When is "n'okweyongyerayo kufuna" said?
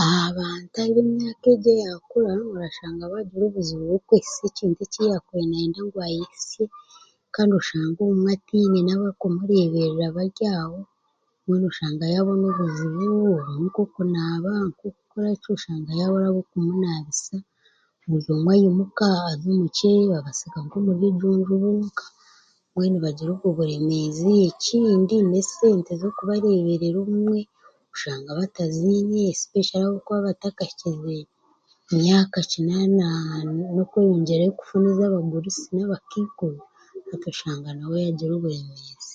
33.74-34.86